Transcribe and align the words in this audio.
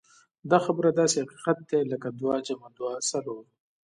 دا 0.51 0.57
خبره 0.65 0.89
داسې 0.99 1.17
حقيقت 1.23 1.57
دی 1.69 1.81
لکه 1.91 2.07
دوه 2.19 2.35
جمع 2.47 2.69
دوه 2.77 2.93
څلور. 3.09 3.43